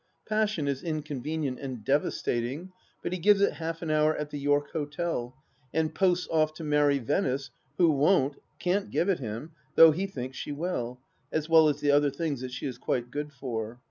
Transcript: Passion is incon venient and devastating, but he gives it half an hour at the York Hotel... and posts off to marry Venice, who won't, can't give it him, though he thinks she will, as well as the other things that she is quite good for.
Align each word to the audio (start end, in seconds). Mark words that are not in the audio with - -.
Passion 0.27 0.67
is 0.67 0.81
incon 0.81 1.23
venient 1.23 1.61
and 1.61 1.85
devastating, 1.85 2.71
but 3.03 3.13
he 3.13 3.19
gives 3.19 3.39
it 3.39 3.53
half 3.53 3.83
an 3.83 3.91
hour 3.91 4.15
at 4.17 4.31
the 4.31 4.39
York 4.39 4.71
Hotel... 4.71 5.35
and 5.75 5.93
posts 5.93 6.27
off 6.31 6.55
to 6.55 6.63
marry 6.63 6.97
Venice, 6.97 7.51
who 7.77 7.91
won't, 7.91 8.37
can't 8.57 8.89
give 8.89 9.09
it 9.09 9.19
him, 9.19 9.51
though 9.75 9.91
he 9.91 10.07
thinks 10.07 10.39
she 10.39 10.53
will, 10.53 10.99
as 11.31 11.47
well 11.47 11.69
as 11.69 11.81
the 11.81 11.91
other 11.91 12.09
things 12.09 12.41
that 12.41 12.51
she 12.51 12.65
is 12.65 12.79
quite 12.79 13.11
good 13.11 13.31
for. 13.31 13.79